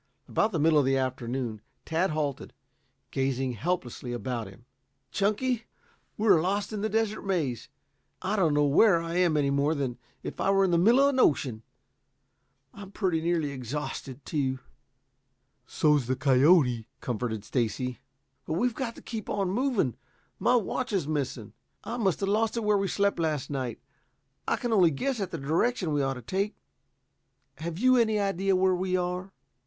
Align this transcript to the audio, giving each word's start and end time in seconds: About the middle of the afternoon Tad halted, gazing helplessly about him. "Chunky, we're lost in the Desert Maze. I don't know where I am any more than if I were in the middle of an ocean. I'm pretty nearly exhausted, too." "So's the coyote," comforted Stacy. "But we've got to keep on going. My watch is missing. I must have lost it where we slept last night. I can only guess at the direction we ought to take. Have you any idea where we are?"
About 0.27 0.51
the 0.51 0.57
middle 0.57 0.79
of 0.79 0.85
the 0.85 0.97
afternoon 0.97 1.61
Tad 1.85 2.09
halted, 2.09 2.53
gazing 3.11 3.51
helplessly 3.51 4.13
about 4.13 4.47
him. 4.47 4.65
"Chunky, 5.11 5.65
we're 6.17 6.41
lost 6.41 6.73
in 6.73 6.81
the 6.81 6.89
Desert 6.89 7.21
Maze. 7.21 7.69
I 8.19 8.35
don't 8.35 8.55
know 8.55 8.65
where 8.65 8.99
I 8.99 9.17
am 9.17 9.37
any 9.37 9.51
more 9.51 9.75
than 9.75 9.99
if 10.23 10.41
I 10.41 10.49
were 10.49 10.63
in 10.65 10.71
the 10.71 10.79
middle 10.79 11.01
of 11.01 11.09
an 11.09 11.19
ocean. 11.19 11.61
I'm 12.73 12.89
pretty 12.91 13.21
nearly 13.21 13.51
exhausted, 13.51 14.25
too." 14.25 14.57
"So's 15.67 16.07
the 16.07 16.15
coyote," 16.15 16.87
comforted 16.99 17.45
Stacy. 17.45 17.99
"But 18.47 18.53
we've 18.53 18.73
got 18.73 18.95
to 18.95 19.03
keep 19.03 19.29
on 19.29 19.53
going. 19.53 19.95
My 20.39 20.55
watch 20.55 20.91
is 20.93 21.07
missing. 21.07 21.53
I 21.83 21.97
must 21.97 22.21
have 22.21 22.29
lost 22.29 22.57
it 22.57 22.63
where 22.63 22.75
we 22.79 22.87
slept 22.87 23.19
last 23.19 23.51
night. 23.51 23.79
I 24.47 24.55
can 24.55 24.73
only 24.73 24.89
guess 24.89 25.19
at 25.19 25.29
the 25.29 25.37
direction 25.37 25.93
we 25.93 26.01
ought 26.01 26.15
to 26.15 26.23
take. 26.23 26.55
Have 27.59 27.77
you 27.77 27.97
any 27.97 28.19
idea 28.19 28.55
where 28.55 28.73
we 28.73 28.97
are?" 28.97 29.31